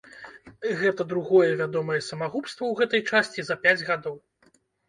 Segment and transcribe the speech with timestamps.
[0.79, 4.15] Гэта другое вядомае самагубства ў гэтай часці за пяць гадоў.